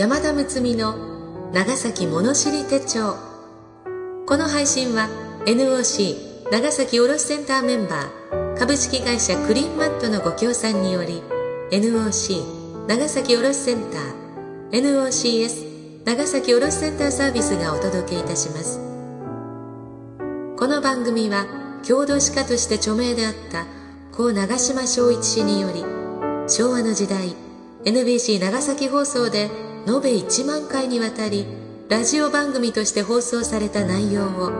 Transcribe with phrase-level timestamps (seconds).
[0.00, 3.16] 山田睦美の長崎物知り手帳。
[4.26, 5.10] この配信は
[5.44, 11.22] NOC 長崎卸センターメンバー株式会社クリーンマットのご協賛により
[11.70, 18.78] NOC 長崎卸センター NOCS 長崎卸センターサービスがお届けいたします。
[20.56, 21.44] この番組は
[21.82, 23.66] 郷土史家として著名であった
[24.16, 25.84] 故長島昭一氏により
[26.48, 27.34] 昭和の時代
[27.84, 29.50] NBC 長崎放送で
[29.86, 31.46] 延べ1万回にわたり
[31.88, 34.52] ラジオ番組として放送された内容を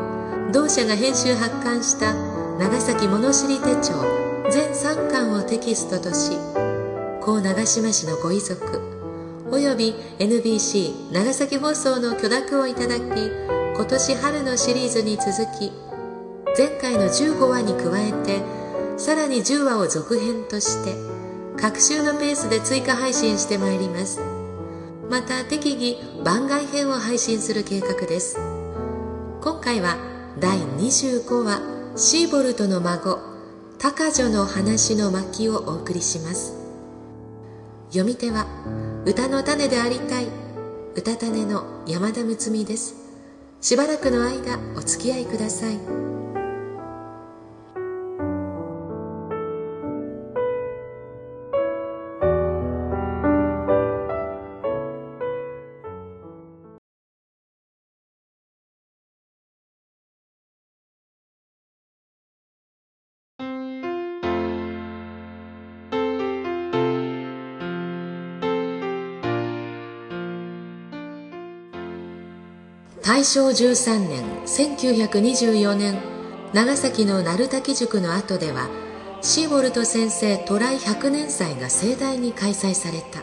[0.52, 2.14] 同社が編集発刊した
[2.58, 3.92] 長崎物知り手帳
[4.50, 6.32] 全3巻をテキストとし
[7.20, 8.80] 高長島市のご遺族
[9.52, 13.02] および NBC 長崎放送の許諾をいただき
[13.76, 15.70] 今年春のシリーズに続き
[16.56, 18.42] 前回の15話に加えて
[18.98, 20.94] さらに10話を続編として
[21.60, 24.39] 各週のペースで追加配信してまいります。
[25.10, 28.38] また適宜番外編を配信する計画です。
[29.40, 29.96] 今回は
[30.38, 31.60] 第25話
[31.96, 33.18] シーボルトの孫
[33.76, 36.54] 高女の話の巻をお送りします。
[37.88, 38.46] 読み手は
[39.04, 40.28] 歌の種でありたい
[40.94, 42.94] 歌種の山田睦美です。
[43.60, 46.09] しばらくの間お付き合いください。
[73.02, 75.98] 大正13年1924年
[76.52, 78.68] 長崎の鳴滝塾の後では
[79.22, 83.22] シーボルト先生渡来100年祭が盛大に開催された。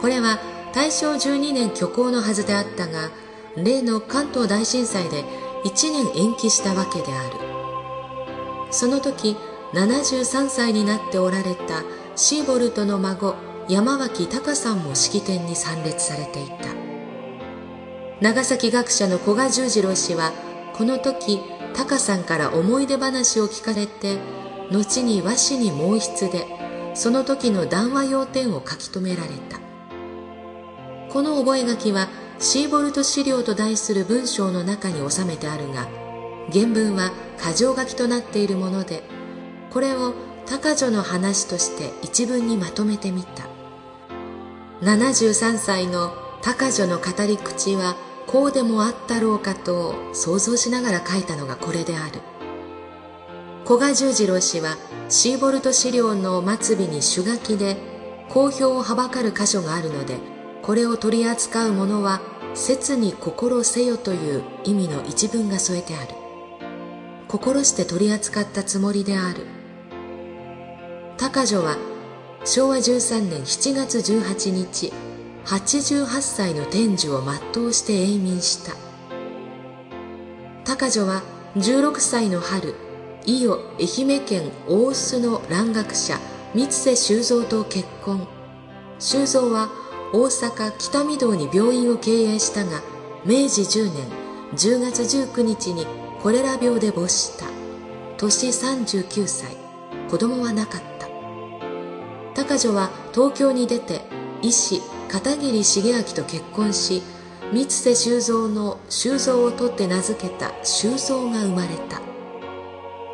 [0.00, 0.38] これは
[0.74, 3.10] 大正12年挙行のはずであったが
[3.56, 5.22] 例の関東大震災で
[5.64, 8.72] 1年延期したわけである。
[8.72, 9.36] その時
[9.74, 11.84] 73歳になっておられた
[12.16, 13.36] シーボルトの孫
[13.68, 16.85] 山脇隆さんも式典に参列されていた。
[18.18, 20.32] 長崎学者の古賀十次郎氏は
[20.72, 21.38] この時
[21.74, 24.16] タさんから思い出話を聞かれて
[24.70, 26.46] 後に和紙に毛筆で
[26.94, 29.58] その時の談話要点を書き留められた。
[31.10, 35.86] この覚書はシーボルト資料と題する文章の中に収めてあるが
[36.52, 39.02] 原文は箇条書きとなっているもので
[39.70, 40.14] これを
[40.46, 43.46] 高女の話として一文にまとめてみた。
[44.80, 52.20] 73歳の高女の語り口はこうでもあったろうかと想像しながら書いたのがこれである。
[53.64, 54.76] 古賀十次郎氏は
[55.08, 57.76] シーボルト資料の末尾に主書きで
[58.28, 60.18] 公表をはばかる箇所があるので
[60.62, 62.20] これを取り扱う者は
[62.54, 66.14] 切に心せよという意味の一文が添えてある。
[67.28, 69.46] 心して取り扱ったつもりである。
[71.18, 71.76] 高女は
[72.44, 74.92] 昭和13年7月18日
[75.46, 78.74] 88歳の天寿を全うして永眠した。
[80.64, 81.22] 高女は
[81.56, 82.74] 16歳の春
[83.24, 86.18] 伊予愛媛県大須の蘭学者
[86.52, 88.26] 三瀬修造と結婚。
[88.98, 89.68] 修造は
[90.12, 92.82] 大阪北御堂に病院を経営したが
[93.24, 94.08] 明治10年
[94.54, 95.86] 10月19日に
[96.22, 97.46] コレラ病で没した。
[98.16, 99.56] 年39歳
[100.10, 101.06] 子供はなかった。
[102.34, 104.00] 高女は東京に出て
[104.42, 107.02] 医師片桐重明と結婚し
[107.52, 112.00] 三瀬修造の修造を取って名付けた修造が生まれた。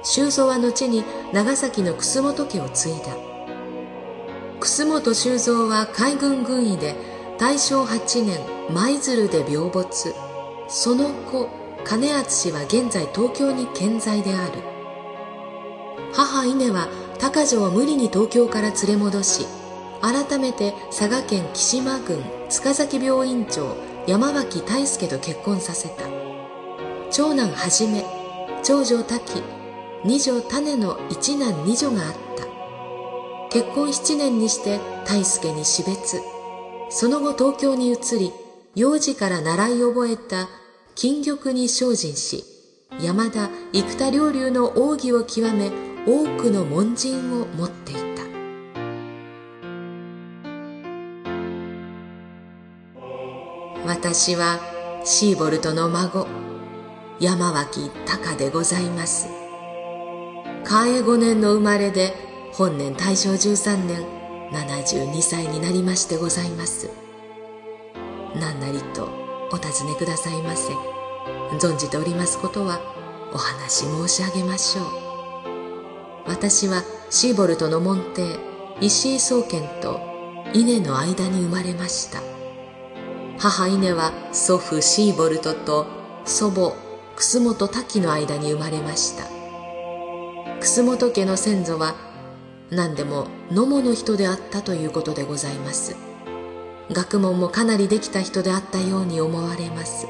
[0.02, 3.16] 修造は後に長崎の楠本家を継いだ。
[4.58, 6.96] 楠本修造は海軍軍医で
[7.38, 8.40] 大正8年
[8.72, 10.14] 舞鶴で病没。
[10.68, 11.48] その子
[11.84, 14.62] 金厚氏は現在東京に健在である。
[16.14, 16.88] 母稲は
[17.20, 19.46] 高女を無理に東京から連れ戻し
[20.02, 22.18] 改めて佐賀県木島郡
[22.48, 23.76] 塚崎病院長
[24.08, 26.04] 山脇大輔と結婚させた。
[27.12, 28.04] 長男はじめ
[28.64, 29.42] 長女滝
[30.04, 33.48] 二女種の一男二女があった。
[33.50, 36.20] 結婚七年にして大輔に死別。
[36.90, 38.32] その後東京に移り
[38.74, 40.48] 幼児から習い覚えた
[40.94, 42.44] 金玉に精進し
[43.00, 45.70] 山田生田両流の奥義を極め
[46.06, 48.11] 多くの門人を持っていた。
[53.84, 54.60] 私は
[55.04, 56.28] シーボルトの孫
[57.18, 59.28] 山脇隆でございます。
[60.64, 62.14] 嘉永5年の生まれで
[62.52, 64.04] 本年大正13年
[64.52, 66.90] 72歳になりましてございます。
[68.36, 69.08] 何なりと
[69.50, 70.72] お尋ねくださいませ。
[71.58, 72.80] 存じておりますことは
[73.34, 74.86] お話申し上げましょう。
[76.26, 78.22] 私はシーボルトの門弟
[78.80, 80.00] 石井宗賢と
[80.54, 82.41] 稲の間に生まれました。
[83.38, 85.86] 母稲は祖父シーボルトと
[86.24, 86.74] 祖母
[87.16, 89.24] 楠本滝の間に生まれました。
[90.60, 91.94] 楠本家の先祖は
[92.70, 95.96] 何でも野茂の人であったということでございます。
[96.90, 100.06] 学問もかなりできた人であったように思われます。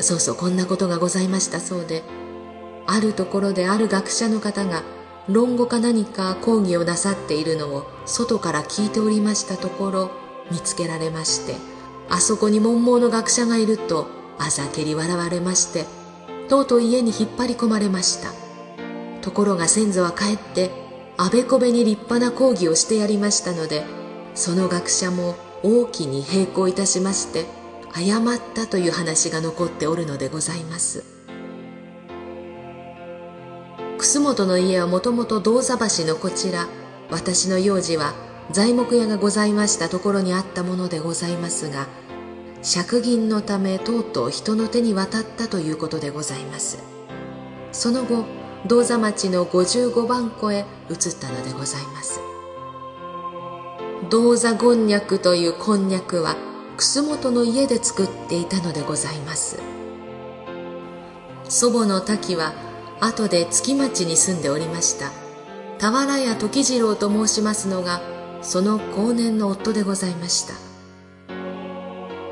[0.00, 2.02] そうそうこんなことがございましたそうで
[2.86, 4.82] あるところである学者の方が
[5.28, 10.10] 論語か何か講義をなさっているのを外から聞いておりましたところ
[10.50, 11.56] 見つけられまして
[12.08, 14.08] あそこに文盲の学者がいると
[14.38, 15.86] あざけり笑われまして
[16.48, 18.44] とうとう家に引っ張り込まれました。
[19.22, 20.70] ところが先祖は帰って
[21.16, 23.82] あべこべに立派な講義をしてやりましたので
[24.34, 27.46] その学者も大きに並行いたしまして
[27.94, 28.22] 謝っ
[28.54, 31.04] たという話が残っておるのでございます。
[33.96, 36.68] 楠本の家はもともと銅座橋のこちら
[37.10, 38.12] 私の幼児は
[38.50, 41.86] 材木屋がございましたところにあったものでございますが
[42.62, 46.82] 借銀のためとうとう人の手に渡ったということでございます。
[47.72, 48.24] その後
[48.66, 52.20] 銅座町の55番湖へ移ったのでございます。
[54.08, 56.36] 銅座こんにゃくというこんにゃくは
[56.78, 59.60] 楠本の家で作っていたのでございます。
[61.48, 62.54] 祖母の滝は
[63.00, 65.10] 後で月町に住んでおりました。
[65.78, 68.00] 俵屋時次郎と申しますのが
[68.44, 70.54] その後年の夫でございました。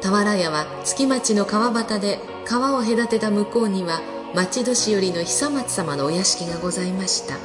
[0.02, 4.00] 俵屋は月町の川端で川を隔てた向こうには
[4.34, 7.36] 町年寄りの久松様のお屋敷がございました。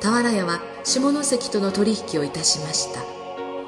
[0.00, 3.00] 俵屋は下関との取引をいたしました。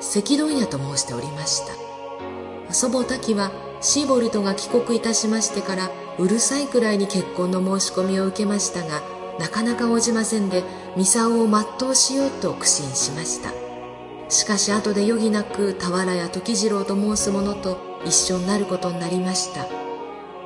[0.00, 2.75] 赤問屋と申しておりました。
[2.75, 9.02] 祖母滝はシーボルトが帰国いたしましてからうるさいくらいに結婚の申し込みを受けましたが
[9.38, 10.64] なかなか応じませんで
[10.96, 13.63] ミサオを全うしようと苦心しました。
[14.34, 19.64] しかし後で余儀なく俵屋時次郎と申す者と一緒になることになりました。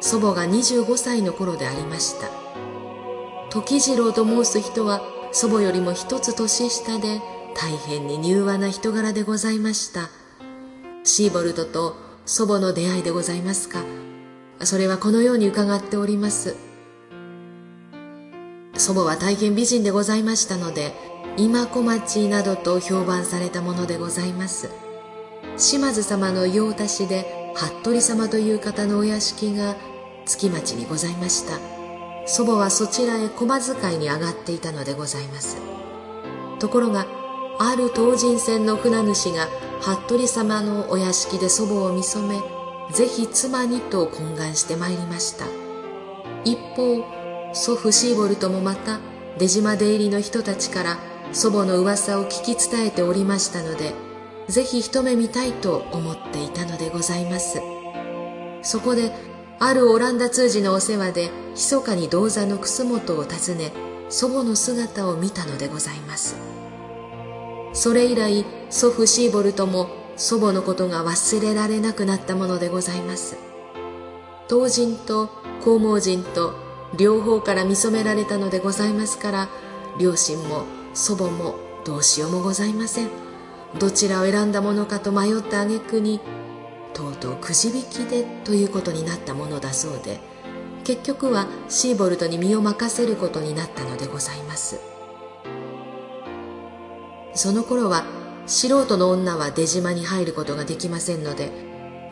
[0.01, 2.29] 祖母が25歳の頃でありました。
[3.49, 5.01] 時次郎と申す人は
[5.33, 7.23] 祖母よりも一つ年下で
[7.57, 10.11] 大変に柔和な人柄でございました。
[11.03, 11.97] シーボルトと
[12.27, 13.83] 祖母の出会いでございますか。
[14.65, 16.57] それはこのように伺っております。
[18.77, 21.08] 祖母は大変美人でございましたので
[21.41, 24.71] 今小町などと評判されたものでございます。
[25.57, 29.77] 島津様の用足しで服部様という方のお屋敷が
[30.27, 31.61] 月町にございました。
[32.27, 35.59] 祖母はそちらへ駒使いに上がっていたのでございます。
[36.59, 37.07] ところが
[37.61, 39.47] ある東人船の船主が
[39.81, 42.43] 服部様のお屋敷で祖母を見初め
[42.91, 45.47] ぜひ妻にと懇願してまいりました。
[46.45, 47.05] 一方
[47.55, 48.99] 祖父シーボルトもまた
[49.39, 50.99] 出島出入りの人たちから
[51.33, 53.95] 祖母の噂を聞き伝えておりましたので
[54.49, 57.61] ぜひ一目見たいと思っていたのでございます。
[58.63, 59.13] そこで
[59.61, 63.73] あるオランダ通詞のお世話で密かに銅座の楠本を訪ね
[64.09, 66.37] 祖母の姿を見たのでございます。
[67.73, 73.37] それ以来祖父シーボルトも祖母のことが忘れられなくなったものでございます。
[74.49, 75.29] 当人と
[75.61, 76.55] 黄毛人と
[76.97, 79.49] 両方から見初められたのでございますから
[79.99, 83.09] 両親も祖母もどうしようもございません。
[83.79, 86.21] どちらを選んだものかと迷った挙句に
[86.93, 90.19] とうとうくじ引きでということになったものだそうで
[90.83, 94.81] 結局はシーボルトに身を任せることになったのでございます。
[97.33, 98.05] その頃は
[98.47, 101.53] 素人の女は出島に入ることができませんので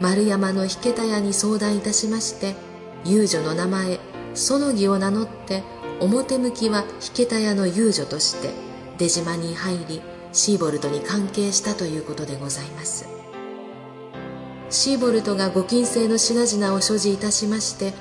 [0.01, 2.55] 丸山の引田屋に相談いたしまして
[3.05, 3.99] 遊女の名前
[4.35, 5.65] 園木を名乗って
[5.99, 6.85] 表向きは
[7.19, 8.66] 引田屋の遊女として
[8.99, 13.17] 出島に入りシーボルトに関係したということでございます。
[14.69, 17.95] シーボルトがご金製の品々を所持いたしまして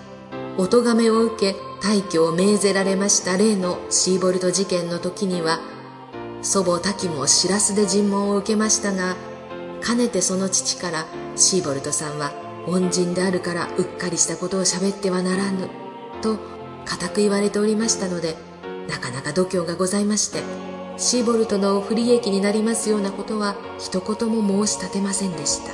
[0.57, 5.59] お咎めを受け退去を命ぜられました例のシーボルト事件の時には
[6.41, 9.15] 祖母滝も知らすで尋問を受けましたが
[9.81, 12.31] かねてその父からシーボルトさんは
[12.67, 15.69] 恩人であるからうっかりしたことを喋ってはならぬ
[16.21, 16.39] と
[16.85, 18.35] 固く言われておりましたので
[18.87, 20.41] なかなか度胸がございまして
[20.97, 25.73] シーボルトの不利益になりますようなことは一言も申し立てませんでした。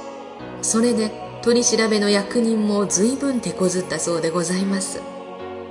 [0.61, 1.11] それで
[1.41, 5.01] 取り調べの役人も随分手こずったそうでございます。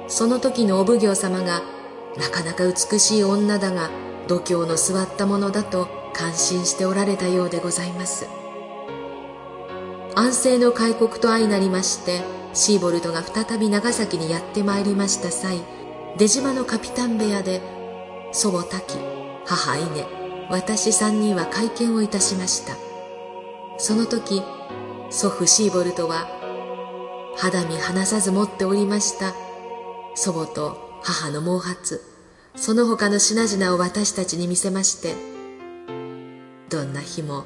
[0.08, 1.62] その時のお奉行様が
[2.16, 3.90] なかなか美しい女だが
[4.26, 8.28] 度胸の座ったものだと感心しておられたようでございます。
[10.16, 12.20] 安政の開国と相なりまして
[12.52, 15.60] シーボルトが再び長崎にやってまいりました際
[16.18, 17.62] 出島のカピタン部屋で
[18.32, 19.19] 祖母滝
[19.50, 20.06] 母稲
[20.48, 22.76] 私三人は会見をいたしました。
[23.78, 24.44] その時
[25.10, 26.28] 祖父シーボルトは
[27.36, 29.34] 肌身離さず持っておりました。
[30.14, 32.00] 祖母と母の毛髪。
[32.54, 35.14] その他の品々を私たちに見せまして
[36.68, 37.44] どんな日も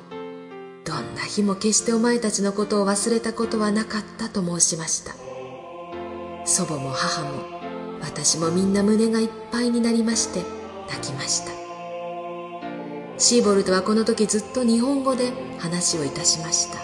[0.85, 5.15] どんな日も決してお前たちのことを忘れたことはなかったと申しました。
[6.45, 7.45] 祖母も母も
[8.03, 10.43] 私もみんな胸がいっぱいになりまして
[10.91, 11.64] 泣きました。
[13.17, 16.79] シーボルトはこの時ずっと日本語で話をいたしました。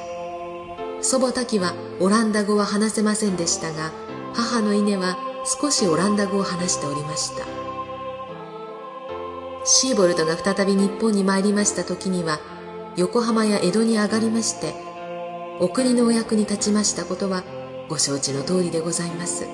[1.03, 3.91] 祖母滝はオランダ語は話せませんでしたが
[4.35, 5.17] 母の稲は
[5.61, 7.47] 少しオランダ語を話しておりました。
[9.65, 12.39] シーボルトが再び日本に参りました時には
[12.97, 14.75] 横浜や江戸に上がりまして
[15.59, 17.43] お国のお役に立ちましたことは
[17.89, 19.47] ご承知の通りでございます。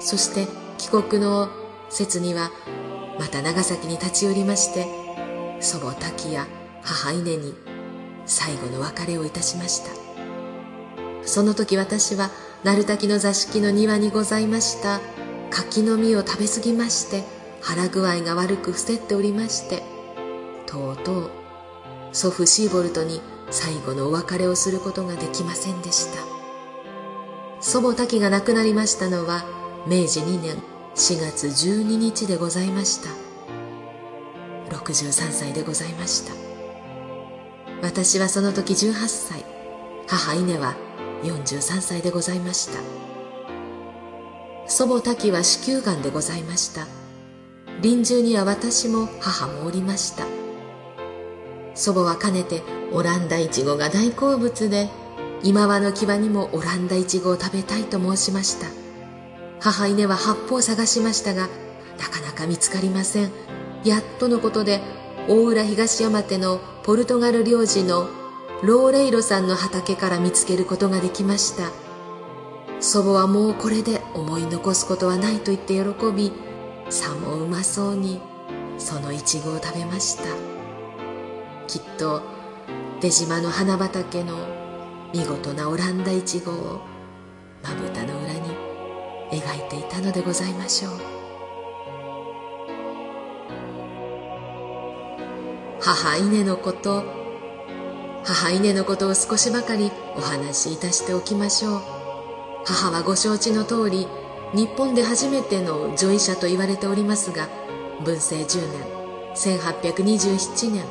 [0.00, 0.46] そして
[0.78, 1.48] 帰国の
[1.90, 2.50] 節には
[3.18, 5.07] また長崎に立ち寄りまして
[5.60, 6.46] 祖母滝や
[6.82, 7.54] 母稲に
[8.26, 9.90] 最後の別れをいたしました。
[11.24, 12.30] その時私は
[12.64, 15.00] 鳴滝の座敷の庭にございました。
[15.50, 17.24] 柿の実を食べ過ぎまして
[17.62, 19.82] 腹具合が悪く伏せっておりまして
[20.66, 21.30] とうとう
[22.12, 26.22] 祖父シーボルトに最後のお別れをすることができませんでした。
[27.60, 29.44] 祖母滝が亡くなりましたのは
[29.86, 30.62] 明治2年
[30.94, 33.27] 4月12日でございました。
[34.88, 36.32] 63歳でございました。
[37.82, 39.44] 私はその時18歳。
[40.06, 40.74] 母稲は
[41.22, 42.80] 43歳でございました。
[44.66, 46.86] 祖母滝は子宮がんでございました。
[47.82, 50.24] 臨終には私も母もおりました。
[51.74, 54.88] 祖母はかねてオランダイチゴが大好物で
[55.42, 58.66] 今和の際にもオランダイチゴを食べたいと申しました。
[59.60, 61.48] 母稲は八方探しましたが
[61.98, 63.57] なかなか見つかりません。
[63.84, 64.80] やっとのことで
[65.28, 68.08] 大浦東山手のポルトガル領事の
[68.62, 71.70] ローレイロさんの畑から見つけることができました。
[72.80, 75.82] 祖母はもうこれで思い残すことはないと言って喜
[76.12, 76.32] び
[76.90, 78.20] さもうまそうに
[78.78, 80.24] そのイチゴを食べました。
[81.66, 82.22] きっと
[83.00, 84.36] 出島の花畑の
[85.12, 86.80] 見事なオランダイチゴを
[87.62, 88.50] まぶたの裏に
[89.30, 91.17] 描いていたのでございましょう。
[95.80, 97.04] 母稲のこと。
[98.24, 101.80] 母稲のことを少しばかりお話しいたしておきましょう。
[102.64, 104.08] 母はご承知の通り
[104.54, 107.48] 日本で初めての女医者と言われておりますが
[108.04, 108.82] 文政10年
[109.34, 110.84] 1827年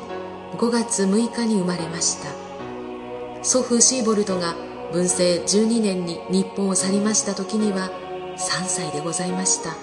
[0.56, 2.30] 5月6日に生まれました。
[3.44, 4.54] 祖父シーボルトが
[4.92, 7.90] 文政12年に日本を去りました時には
[8.38, 9.76] 3歳でございました。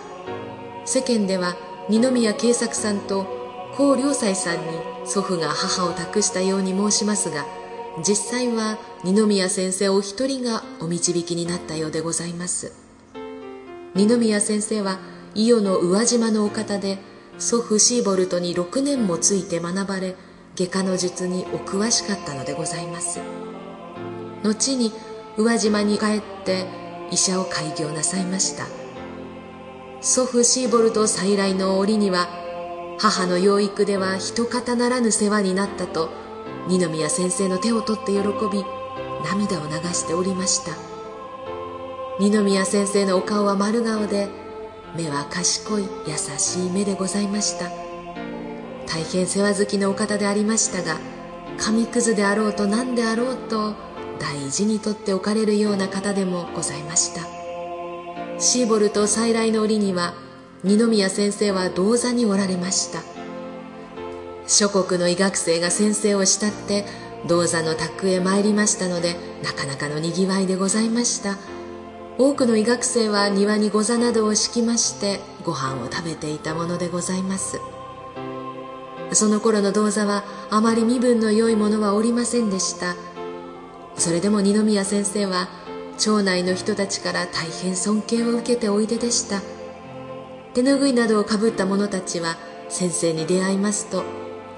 [0.83, 1.55] 世間では
[1.89, 3.27] 二宮慶作さんと
[3.75, 7.45] 高良斎さんに祖父が母を託したように申しますが
[8.05, 12.74] 実際は二宮先生お一人がお導きになったようでございます。
[13.93, 15.00] 二宮先生は
[15.33, 16.97] 伊予の宇和島のお方で
[17.38, 20.15] 祖父シーボルトに6年もついて学ばれ
[20.55, 23.21] 外科の術にお詳しかったのでございます。
[24.43, 24.91] 後に
[25.38, 26.65] 宇和島に帰って
[27.12, 28.65] 医者を開業なさいました。
[30.01, 32.27] 祖父シーボルト再来の折には
[32.97, 36.09] 母の養育では一方ならぬ世話になったと
[36.67, 38.19] 二宮先生の手を取って喜
[38.51, 38.63] び
[39.23, 40.71] 涙を流しておりました。
[42.19, 44.29] 二宮先生のお顔は丸顔で
[44.95, 47.69] 目は賢い優しい目でございました。
[48.87, 50.97] 大変世話好きのお方でありましたが
[51.57, 53.73] 紙くずであろうと何であろうと
[54.19, 57.21] 大事にとっておかれるような方でもございました。
[58.39, 60.13] シーボルト再来の折には
[60.65, 63.03] 二宮先生は銅座におられました。
[64.48, 66.86] 諸国の医学生が先生を慕って
[67.27, 71.38] 銅座の宅へ参りましたのでなかなかのにぎわいでございました。
[72.17, 77.60] 多くの医学生は庭に御座などを敷きましてご飯を食べていたものでございます。
[79.12, 82.95] その頃の銅座はあまり身分の良いものはおりませんでした。
[83.98, 85.48] それでも二宮先生は
[86.00, 89.43] 町内の人たちから大変尊敬を受けておいででした。
[90.55, 92.38] 手ぬぐいなどをかぶった者たちは
[92.69, 94.03] 先生に出会いますと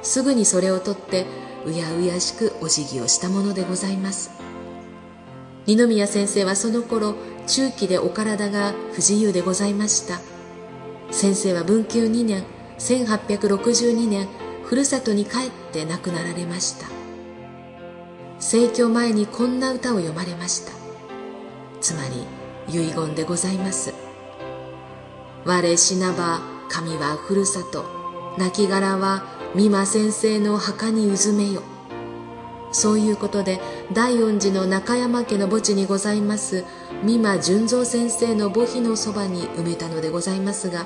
[0.03, 1.25] すぐにそれを取って
[1.65, 4.29] うやうやしくお辞儀をしたものでございます。
[5.65, 7.15] 二宮先生はその頃
[7.47, 10.21] 中期でお体が不自由でございました。
[11.11, 12.43] 先生は文久2年
[12.77, 14.27] 1862年
[14.63, 16.87] ふるさとに帰って亡くなられました。
[18.39, 20.71] 逝去前にこんな歌を読まれました。
[21.81, 24.06] つまり遺言でございます。
[25.47, 27.85] 我死なば神はふるさと。
[28.37, 29.23] 亡骸は
[29.55, 31.61] 美馬先生の墓にうずめよ。
[32.73, 33.61] そういうことで
[33.93, 36.65] 大恩寺の中山家の墓地にございます
[37.05, 40.85] 美馬純三先生の墓碑のそばに埋めたのでございますが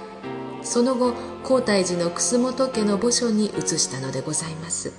[0.61, 1.13] その後
[1.43, 4.93] 皇太寺の楠本家の墓所に移したのでございます。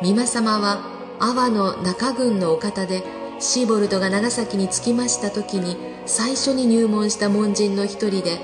[0.00, 0.80] 美馬様は
[1.18, 3.02] 阿波の中郡のお方で
[3.42, 8.38] シーボルトが長崎に着きました時に最初に入門した門人の一人で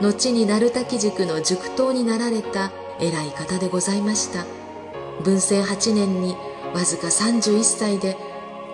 [0.00, 4.44] 後に鳴滝塾の塾頭になられた偉い方でございました。
[5.22, 6.34] 文政8年に
[6.74, 8.16] わずか31歳で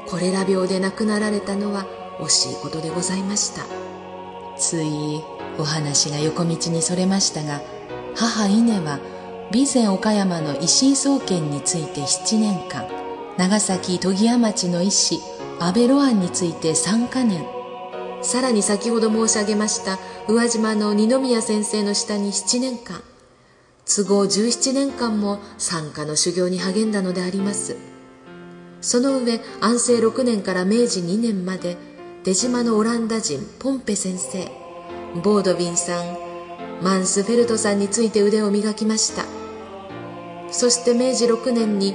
[0.07, 1.87] コレラ病で亡くなられたのは
[2.21, 3.67] 惜しいことでございました。
[4.57, 5.23] つい
[5.59, 7.61] お話が横道にそれましたが
[8.15, 8.99] 母稲は
[9.53, 12.89] 備前岡山の石井総研について7年間
[13.37, 15.21] 長崎戸木屋町の医師
[15.59, 17.43] 安倍露庵について3か年。
[18.23, 19.99] さらに先ほど申し上げました
[20.29, 23.01] 宇和島の二宮先生の下に7年間。
[23.87, 27.77] 都合17年間も参加の修行に励んだのであります。
[28.83, 31.77] その上安政6年から明治2年まで
[32.25, 34.51] 出島のオランダ人ポンペ先生
[35.23, 36.19] ボードビンさん
[36.83, 39.25] マンスフェルトさんについて腕を磨きました。
[40.51, 41.95] そして明治6年に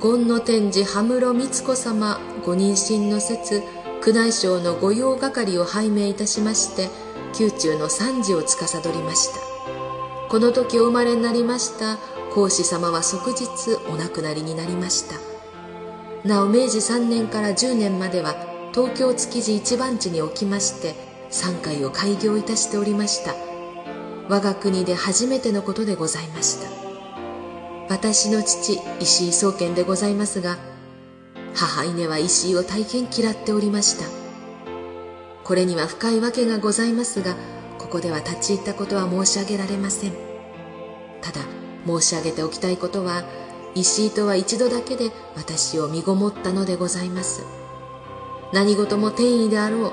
[0.00, 3.62] 権の天寺羽室光子様ご妊娠の説
[4.04, 6.88] 宮内省の御用係を拝命いたしまして
[7.38, 9.40] 宮中の参事を司りました。
[10.28, 11.98] この時お生まれになりました。
[12.34, 13.46] 皇子様は即日
[13.90, 15.16] お亡くなりになりました。
[16.26, 18.34] なお明治3年から10年までは
[18.72, 20.94] 東京築地一番地におきまして
[21.30, 23.34] 3回を開業いたしておりました。
[24.28, 26.70] 我が国で初めてのことでございました。
[27.88, 30.56] 私の父石井宗賢でございますが
[31.54, 34.06] 母稲は石井を大変嫌っておりました。
[35.44, 37.34] これには深いわけがございますが
[37.78, 40.12] ここでは立ち入ったことは申し上げられません。
[41.20, 41.40] ただ
[41.86, 43.24] 申し上げておきたいことは
[43.74, 47.42] 石井とは一度だけで私を身ごもったのでございます。
[48.52, 49.92] 何事も天意であろう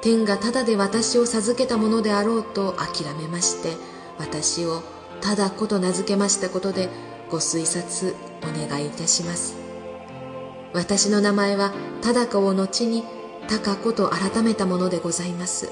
[0.00, 3.72] 天がただで私を授けたものであろうと諦めまして
[4.18, 4.82] 私を
[5.20, 6.88] ただ子と名付けましたことで
[7.30, 9.57] ご推察お願いいたします。
[10.72, 13.04] 私の名前は忠子を後に
[13.48, 15.70] 高子と改めたものでございます。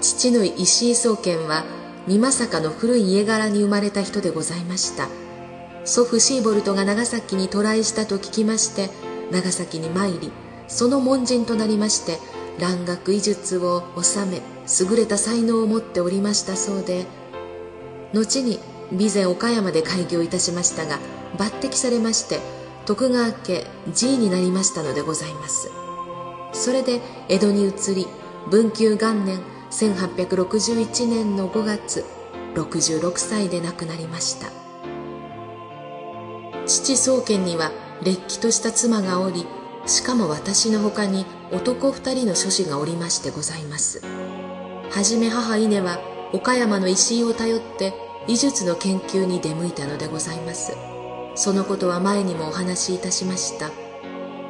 [0.00, 1.64] 父の石井宗賢は
[2.06, 5.08] 美政の古い家柄に生まれた人でございました。
[5.88, 8.90] 祖父シーボルトが長崎に渡来したと聞きまして
[9.30, 10.30] 長崎に参り
[10.66, 12.18] その門人となりまして
[12.60, 17.06] 蘭学医術を収め優れた才能を持っておりましたそうで
[18.12, 18.58] 後に
[18.90, 20.98] 備前岡山で開業いたしましたが
[21.38, 22.38] 抜擢されまして
[22.88, 25.70] 徳川家 G になりましたのでございます。
[26.54, 28.06] それで江戸に移り
[28.50, 32.06] 文久元年1861年の5月
[32.54, 34.48] 66歳で亡くなりました。
[36.64, 37.72] 父宗家には
[38.02, 39.46] れっきとした妻がおり
[39.84, 44.00] しかも私の他に男二人の諸子がおりましてございます。
[44.90, 45.98] はじめ母稲は
[46.32, 47.92] 岡山の石井を頼って
[48.26, 50.87] 医術の研究に出向いたのでございます。
[51.38, 53.70] そのことは前にもお話しいたしました。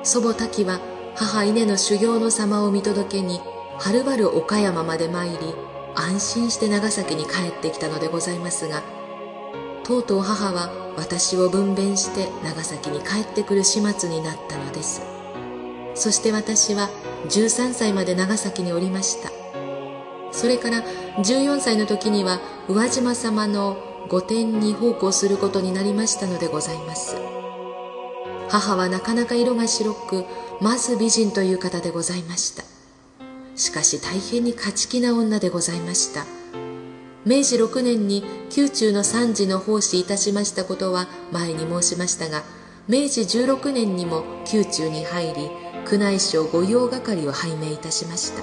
[0.03, 0.81] 祖母滝は
[1.15, 3.41] 母稲の修行の様を見届けに
[3.79, 5.37] はるばる岡山まで参り
[5.95, 8.83] 安心して長崎に帰ってきたのでございますが
[9.85, 15.03] とうとう母は私を分娩して長崎に帰ってくる始末になったのです。
[15.95, 16.89] そして私は
[17.27, 19.31] 13歳まで長崎におりました。
[20.33, 20.83] それから
[21.19, 23.77] 14歳の時には宇和島様の
[24.09, 27.17] 御殿に奉公することになりましたのでございます。
[28.49, 30.25] 母はなかなか色が白く
[30.61, 32.65] まず美人という方でございました。
[33.55, 36.25] しかし大変に勝ち気な女でございました。
[37.27, 38.25] 明治6年に
[38.57, 42.43] 宮中の参事の奉仕いたしましたことは前に申しましたが
[42.89, 45.51] 明治16年にも宮中に入り
[45.85, 48.43] 宮内省御用係を拝命いたしました。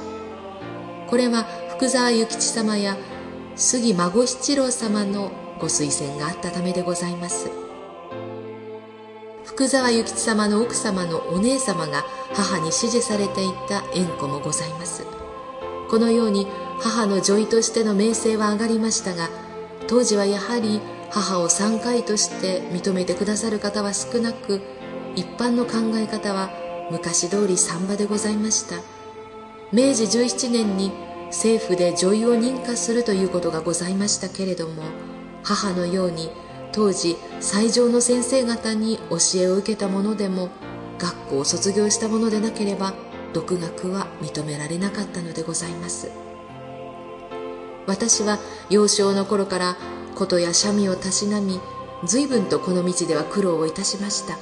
[1.10, 1.44] これは
[1.76, 2.96] 福沢諭吉様や
[3.56, 7.50] 杉孫七郎様のご推薦があったためでございます。
[9.44, 15.04] 福沢諭吉様の奥様のお姉様が母に支持されていた縁故もございます。
[15.90, 16.48] このように
[16.80, 19.30] 母の女医としての名声は上がりましたが
[19.88, 24.62] 当時はやはり母を産科医として認めてくださる方は少なく
[25.16, 26.50] 一般の考え方は
[26.92, 28.76] 昔通り産婆でございました。
[29.72, 30.92] 明治17年に
[31.28, 34.84] 政府で女医を認可するということがございましたけれども
[35.46, 36.30] 母のように
[36.72, 40.50] 当時最上の先生方に教えを受けたものでも
[40.98, 42.94] 学校を卒業したものでなければ
[43.34, 46.10] 独学は認められなかったのでございます。
[47.86, 49.78] 私は幼少の頃から
[50.16, 51.60] 琴や三味をたしなみ
[52.04, 54.38] 随分とこの道では苦労をいたしました。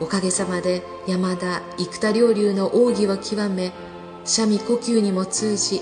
[0.00, 3.72] おかげさまで山田生田両流の奥義を極め
[4.24, 5.80] 三味胡弓にも通じ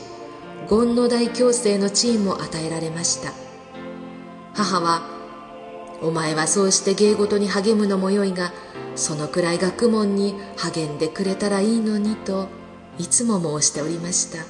[0.69, 3.48] 琴の大教正の地位も与えられました。
[4.59, 5.03] 母は
[6.03, 8.53] お前はそうして芸事に励むのもよいが
[8.97, 12.49] そのくらい学問に励んでくれたらいいのにと
[12.99, 14.45] いつも申しておりました。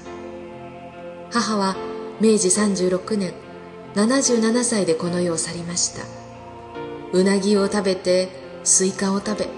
[1.31, 1.77] 母は
[2.23, 3.35] 明治36年
[3.97, 6.07] 77歳でこの世を去りました。
[7.13, 8.31] うなぎを食べて
[8.65, 9.49] スイカを食べ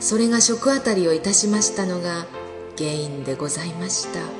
[0.00, 2.26] それが食あたりをいたしましたのが
[2.76, 4.35] 原因でございました。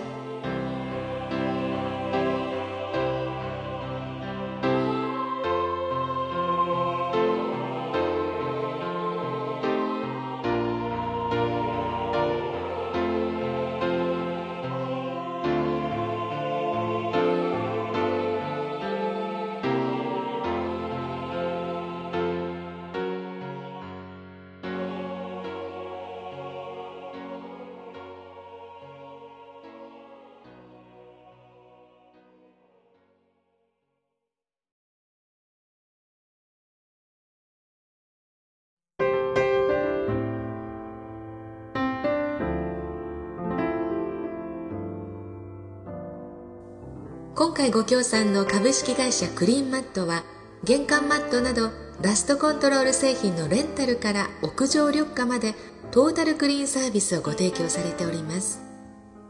[47.47, 50.25] 今回ご協賛の株式会社クリーンマットは
[50.65, 51.71] 玄関マットなど
[52.03, 55.55] ダストコントロール製品のレンタルから屋上緑化まで
[55.93, 58.61] トータルクリーンサービスをご提供されております。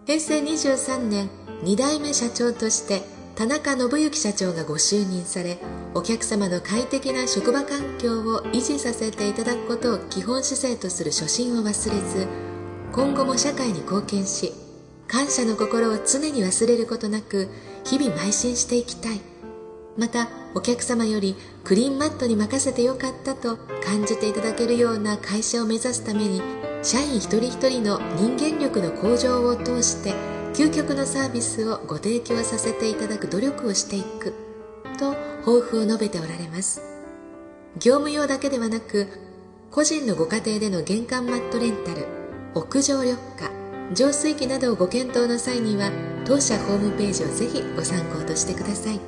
[0.06, 1.28] 平成23年
[1.62, 3.02] 2代目社長として
[3.34, 5.58] 田中信之社長がご就任され
[5.92, 11.72] お客様の快適な職場環境を維持させていただくことを基本姿勢とする初心を忘れ
[12.08, 12.26] ず
[12.92, 14.54] 今後も社会に貢献し
[15.06, 17.48] 感謝の心を常に忘れることなく
[17.88, 19.20] 日々邁進していきたい。
[19.96, 26.42] またお客様よりクリーンマットに任せてよかったと感じていただけるような会社を目指すために
[26.82, 30.12] 社員一人一人の人間力の向上を通して
[30.52, 34.34] 究極のサービスをご提供させていただく努力をしていく
[34.98, 36.82] と抱負を述べておられます。
[37.78, 39.06] 業務用だけではなく
[39.70, 42.06] 個人のご家庭での玄関マットレンタル
[42.54, 43.50] 屋上緑化
[43.92, 45.90] 浄水器などをご検討の際には
[46.26, 48.98] 当社ホームページをぜひご参考としてください。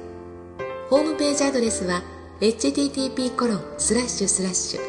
[0.88, 2.02] ホームページアドレスは
[2.40, 4.80] http コロンスラッシュスラッシュ。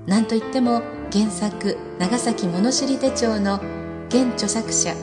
[0.07, 3.61] 何といっても原作長崎物知り手帳の
[4.09, 4.95] 現著作者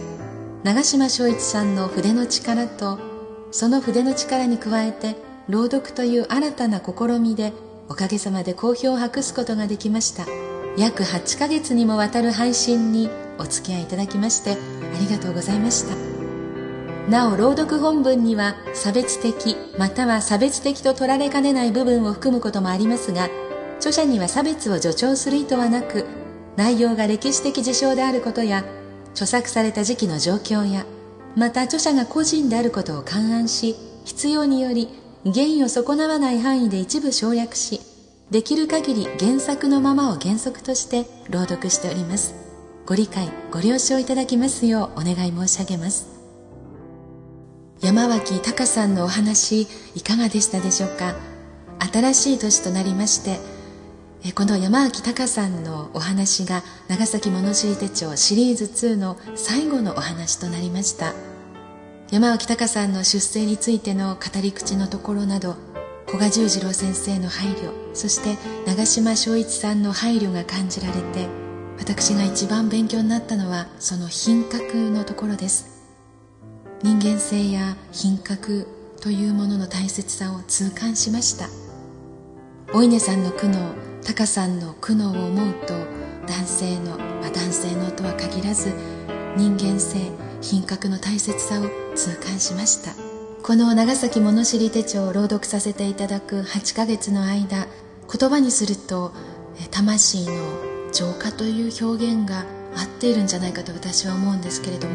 [0.65, 2.99] 長島昭一さんの筆の力と
[3.53, 5.15] その筆の力に加えて
[5.49, 7.53] 朗読という新たな試みで
[7.89, 10.27] おかげさまで好評を博すことができました。
[10.77, 14.55] 約8ヶ月にもわたる配信にお付き合いいただきましてあ
[15.01, 16.19] りがとうございました。
[17.09, 23.31] なお朗読本文には差別的または差別的と取られかねない部分を含むこともありますが
[23.79, 26.05] 著者には差別を助長する意図はなく
[26.57, 28.63] 内容が歴史的事象であることや
[29.13, 30.85] 著作された時期の状況や
[31.35, 34.89] また著者が個人であることを勘案し必要により
[35.25, 37.81] 原意を損なわない範囲で一部省略し
[38.31, 42.35] できる限り原作のままを原則として朗読しております。
[42.85, 46.09] ご理解ご了承いただきますようお願い申し上げます。
[47.81, 51.15] 山脇隆さんのお話いかがでしたでしょうか？
[51.91, 53.39] 新しい年となりまして
[54.35, 61.15] この山脇隆さんのお話が長崎物知り手帳シリーズ2の最後のお話となりました。
[62.11, 65.57] 山脇隆さんの出生についての語り口のところなど
[66.09, 71.29] 古賀十次郎先生の配慮そして長嶋昭一さんの配慮が感じられて
[71.79, 75.79] 私が一番勉強になったのはその品格のところです。
[76.83, 78.67] 人間性や品格
[79.01, 81.49] というものの大切さを痛感しました。
[82.75, 85.75] お稲さんの苦悩タカさんの苦悩を思うと
[86.27, 88.73] 男性の、まあ、男性のとは限らず
[89.37, 89.99] 人間性
[90.43, 93.08] 品格の大切さを痛感しました。
[93.43, 97.67] この長崎物知り手帳を朗読させていただく8ヶ月の間
[98.13, 99.13] 言葉にすると
[99.71, 100.33] 魂の
[100.93, 102.45] 浄化という表現が
[102.77, 104.95] 合っているんじゃないかと私は思うんですけれども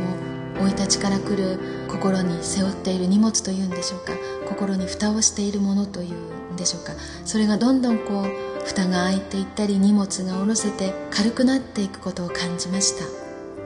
[0.55, 1.57] 生い立ちから来る
[1.89, 4.13] 心に背負っている荷物というんでしょうか
[4.47, 6.93] 心に蓋をしているものというんでしょうか
[7.25, 13.23] それがどんどんこう蓋が開いていったり荷物が下ろせて軽くなっていくことを感じました。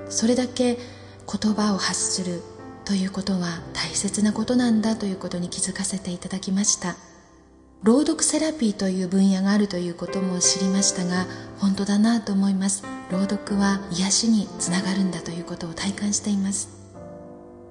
[0.09, 0.77] それだけ
[1.27, 2.41] 言葉を発する
[2.87, 6.95] ということは大切なことなんだということに気づかせていただきました。
[7.83, 11.27] 朗読セラピーという分野があるということも知りましたが
[11.59, 12.85] 本当だなと思います。
[13.11, 16.69] 朗読は癒しにつながるんだということを体感しています。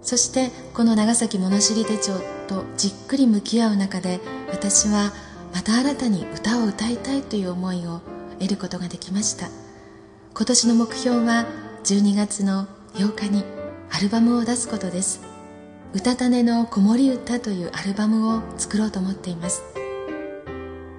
[0.03, 2.13] そしてこの長崎物知り手帳
[2.47, 4.21] とじっくり向き合う中で
[4.53, 5.15] 私は
[5.55, 8.03] また新たに歌を歌いたいという思いを
[8.39, 9.49] 得ることができました。
[10.35, 11.47] 今年の目標は
[11.85, 13.56] 12月の8日に
[13.91, 15.21] アルバムを出すことです。
[15.95, 19.63] 歌種の子守歌というアルバムを作ろうと思っています。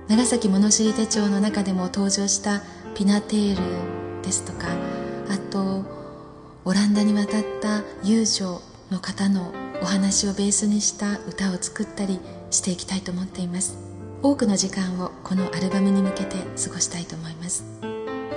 [0.08, 2.62] 長崎物知り手帳の中でも登場した
[2.96, 4.68] ピナテールですとか
[5.30, 5.86] あと
[6.64, 12.20] オランダに渡った友情の方のお話をベースにした歌を作ったり
[12.50, 13.78] していきたいと思っています。
[14.24, 17.66] 多くの時間をこのアルバムに向けて過ごしたいと思います。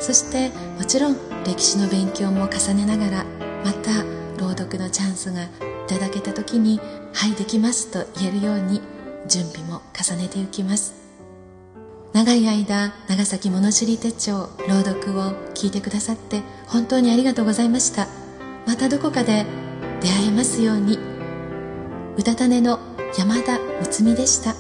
[0.01, 3.25] そしてもちろん歴史の勉強も重ねながら
[3.65, 5.49] また朗読のチャンスがい
[5.87, 6.81] ただけた時に
[7.13, 8.81] 「はいできます」と言えるように
[9.29, 10.95] 準備も重ねていきます。
[12.13, 18.09] 長い間長崎物知り手帳朗読を聞いてくださって本当にありがとうございました。
[18.67, 19.47] またどこかで
[20.01, 20.99] 出会えますように。
[22.17, 22.81] うたた寝の
[23.17, 24.60] 山田睦美でした。